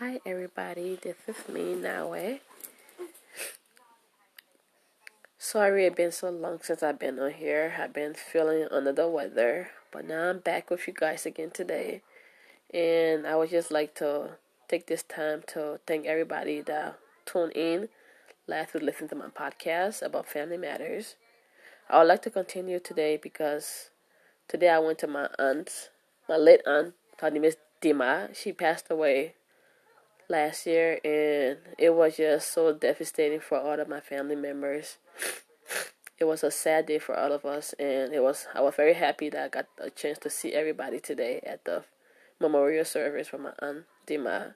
Hi 0.00 0.18
everybody, 0.26 0.98
this 1.00 1.14
is 1.28 1.48
me 1.48 1.76
Nawe. 1.76 2.40
Sorry 5.38 5.86
it's 5.86 5.94
been 5.94 6.10
so 6.10 6.30
long 6.30 6.58
since 6.64 6.82
I've 6.82 6.98
been 6.98 7.20
on 7.20 7.30
here. 7.30 7.76
I've 7.78 7.92
been 7.92 8.14
feeling 8.14 8.66
under 8.72 8.90
the 8.90 9.06
weather, 9.06 9.70
but 9.92 10.04
now 10.04 10.30
I'm 10.30 10.40
back 10.40 10.68
with 10.68 10.88
you 10.88 10.94
guys 10.94 11.26
again 11.26 11.52
today. 11.52 12.02
And 12.72 13.24
I 13.24 13.36
would 13.36 13.50
just 13.50 13.70
like 13.70 13.94
to 14.02 14.30
take 14.66 14.88
this 14.88 15.04
time 15.04 15.44
to 15.54 15.78
thank 15.86 16.06
everybody 16.06 16.60
that 16.62 16.98
tuned 17.24 17.52
in 17.52 17.88
last 18.48 18.74
week 18.74 18.82
listen 18.82 19.06
to 19.10 19.14
my 19.14 19.28
podcast 19.28 20.02
about 20.02 20.26
family 20.26 20.58
matters. 20.58 21.14
I 21.88 22.00
would 22.00 22.08
like 22.08 22.22
to 22.22 22.30
continue 22.30 22.80
today 22.80 23.16
because 23.16 23.90
today 24.48 24.70
I 24.70 24.80
went 24.80 24.98
to 24.98 25.06
my 25.06 25.28
aunt, 25.38 25.90
my 26.28 26.36
late 26.36 26.62
aunt, 26.66 26.94
her 27.20 27.30
name 27.30 27.44
is 27.44 27.58
Dima. 27.80 28.34
She 28.34 28.52
passed 28.52 28.90
away 28.90 29.34
last 30.28 30.66
year, 30.66 31.00
and 31.04 31.58
it 31.78 31.94
was 31.94 32.16
just 32.16 32.52
so 32.52 32.72
devastating 32.72 33.40
for 33.40 33.58
all 33.58 33.78
of 33.78 33.88
my 33.88 34.00
family 34.00 34.36
members. 34.36 34.98
It 36.16 36.26
was 36.26 36.44
a 36.44 36.50
sad 36.52 36.86
day 36.86 37.00
for 37.00 37.18
all 37.18 37.32
of 37.32 37.44
us, 37.44 37.74
and 37.76 38.14
it 38.14 38.22
was. 38.22 38.46
I 38.54 38.60
was 38.60 38.76
very 38.76 38.94
happy 38.94 39.30
that 39.30 39.44
I 39.44 39.48
got 39.48 39.66
a 39.80 39.90
chance 39.90 40.16
to 40.20 40.30
see 40.30 40.52
everybody 40.52 41.00
today 41.00 41.40
at 41.44 41.64
the 41.64 41.82
memorial 42.40 42.84
service 42.84 43.28
for 43.28 43.38
my 43.38 43.52
aunt 43.58 43.84
Dima. 44.06 44.54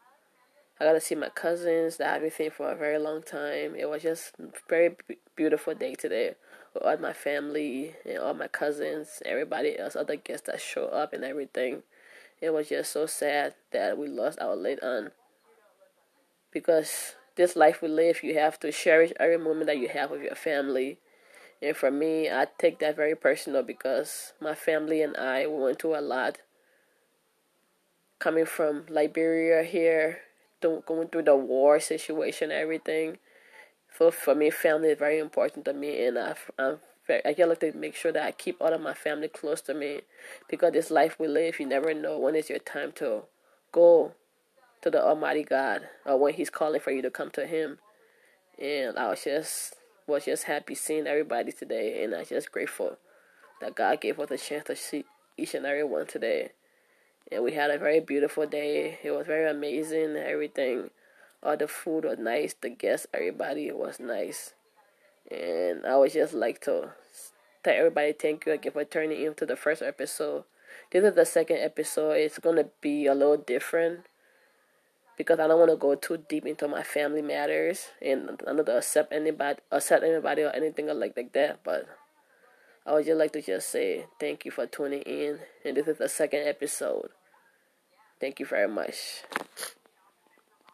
I 0.81 0.85
got 0.85 0.93
to 0.93 1.01
see 1.01 1.17
my 1.17 1.31
cousins 1.31 1.97
that 1.97 2.15
I've 2.15 2.23
been 2.23 2.31
seeing 2.31 2.53
for 2.53 2.71
a 2.71 2.77
very 2.77 2.99
long 2.99 3.23
time. 3.23 3.75
It 3.75 3.91
was 3.91 4.03
just 4.03 4.35
a 4.39 4.53
very 4.69 4.97
beautiful 5.35 5.75
day 5.75 5.97
today 5.97 6.37
with 6.73 6.85
all 6.85 6.97
my 6.99 7.13
family 7.13 7.97
and 8.07 8.19
all 8.19 8.35
my 8.35 8.47
cousins, 8.47 9.21
everybody 9.25 9.77
else, 9.77 9.97
other 9.97 10.15
guests 10.15 10.47
that 10.47 10.61
show 10.61 10.85
up 10.87 11.13
and 11.13 11.25
everything. 11.25 11.83
It 12.41 12.51
was 12.51 12.69
just 12.69 12.93
so 12.93 13.07
sad 13.07 13.55
that 13.73 13.99
we 13.99 14.07
lost 14.07 14.39
our 14.41 14.55
late 14.55 14.81
aunt 14.81 15.13
because 16.59 17.15
this 17.37 17.55
life 17.55 17.81
we 17.81 17.87
live, 17.87 18.25
you 18.25 18.35
have 18.35 18.59
to 18.59 18.73
cherish 18.73 19.13
every 19.21 19.39
moment 19.39 19.67
that 19.67 19.79
you 19.79 19.89
have 19.89 20.11
with 20.11 20.23
your 20.23 20.35
family. 20.35 20.99
And 21.63 21.77
for 21.77 21.89
me, 21.89 22.29
I 22.29 22.49
take 22.59 22.81
that 22.81 22.97
very 22.97 23.15
personal 23.15 23.63
because 23.63 24.33
my 24.41 24.57
family 24.57 25.01
and 25.03 25.17
I 25.17 25.47
went 25.47 25.81
through 25.81 25.97
a 25.97 26.01
lot. 26.01 26.39
Coming 28.19 28.45
from 28.45 28.87
Liberia 28.89 29.63
here, 29.63 30.19
going 30.61 31.09
through 31.09 31.23
the 31.23 31.37
war 31.37 31.79
situation, 31.79 32.51
everything. 32.51 33.19
So 33.97 34.11
for 34.11 34.35
me, 34.35 34.51
family 34.51 34.89
is 34.89 34.99
very 34.99 35.21
important 35.21 35.65
to 35.67 35.73
me, 35.73 36.05
and 36.07 36.19
I, 36.19 36.35
I'm 36.59 36.81
very, 37.07 37.23
I 37.25 37.45
like 37.45 37.61
to 37.61 37.73
make 37.73 37.95
sure 37.95 38.11
that 38.11 38.25
I 38.25 38.33
keep 38.33 38.61
all 38.61 38.73
of 38.73 38.81
my 38.81 38.95
family 38.95 39.29
close 39.29 39.61
to 39.63 39.75
me, 39.75 40.01
because 40.49 40.73
this 40.73 40.91
life 40.91 41.17
we 41.21 41.29
live, 41.29 41.61
you 41.61 41.67
never 41.67 41.95
know 41.95 42.19
when 42.19 42.35
is 42.35 42.51
your 42.51 42.59
time 42.59 42.91
to 42.97 43.23
go 43.71 44.15
to 44.83 44.91
the 44.91 45.03
Almighty 45.03 45.43
God 45.43 45.83
or 46.05 46.19
when 46.19 46.35
He's 46.35 46.51
calling 46.51 46.81
for 46.81 46.91
you 46.91 47.03
to 47.03 47.11
come 47.11 47.31
to 47.31 47.47
Him. 47.47 47.79
And 48.59 48.99
I 48.99 49.11
was 49.11 49.25
just 49.25 49.75
was 50.07 50.25
just 50.25 50.45
happy 50.45 50.75
seeing 50.75 51.07
everybody 51.07 51.53
today, 51.53 52.03
and 52.03 52.15
I'm 52.15 52.25
just 52.25 52.51
grateful 52.51 52.97
that 53.61 53.75
God 53.75 54.01
gave 54.01 54.19
us 54.19 54.31
a 54.31 54.39
chance 54.39 54.65
to 54.65 54.77
see 54.77 55.05
each 55.37 55.55
and 55.55 55.67
every 55.67 55.85
one 55.85 56.07
today. 56.07 56.53
And 57.31 57.45
we 57.45 57.53
had 57.53 57.71
a 57.71 57.79
very 57.79 58.01
beautiful 58.01 58.47
day. 58.47 58.99
It 59.03 59.11
was 59.11 59.27
very 59.27 59.51
amazing. 59.51 60.17
Everything, 60.17 60.91
all 61.43 61.57
the 61.57 61.69
food 61.69 62.05
was 62.05 62.19
nice. 62.19 62.55
The 62.59 62.71
guests, 62.71 63.07
everybody 63.13 63.71
was 63.71 64.01
nice. 64.01 64.55
And 65.31 65.85
I 65.85 65.97
would 65.97 66.13
just 66.13 66.33
like 66.33 66.61
to 66.63 66.93
tell 67.63 67.75
everybody 67.75 68.13
thank 68.13 68.47
you 68.47 68.53
again 68.53 68.73
for 68.73 68.85
turning 68.85 69.23
into 69.23 69.45
the 69.45 69.57
first 69.57 69.83
episode. 69.83 70.45
This 70.91 71.05
is 71.05 71.15
the 71.15 71.27
second 71.27 71.59
episode. 71.59 72.13
It's 72.13 72.39
gonna 72.39 72.67
be 72.81 73.07
a 73.07 73.15
little 73.15 73.37
different 73.37 74.07
because 75.19 75.41
I 75.41 75.49
don't 75.49 75.59
want 75.59 75.73
to 75.73 75.77
go 75.77 75.97
too 75.97 76.25
deep 76.29 76.47
into 76.47 76.69
my 76.69 76.83
family 76.83 77.21
matters 77.21 77.89
and 78.01 78.41
I'm 78.47 78.57
not 78.57 78.69
accept 78.69 79.13
anybody, 79.13 79.59
upset 79.71 80.05
anybody 80.05 80.43
or 80.43 80.51
anything 80.51 80.87
like 80.87 81.15
like 81.17 81.33
that. 81.33 81.61
But 81.65 81.87
I 82.87 82.95
would 82.95 83.05
just 83.05 83.19
like 83.19 83.33
to 83.33 83.43
just 83.43 83.69
say 83.69 84.07
thank 84.19 84.45
you 84.47 84.51
for 84.51 84.67
tuning 84.67 85.03
in, 85.03 85.41
and 85.65 85.77
this 85.77 85.89
is 85.89 85.99
the 85.99 86.09
second 86.09 86.47
episode. 86.47 87.11
Thank 88.21 88.41
you 88.41 88.47
very 88.47 88.69
much. 88.69 88.95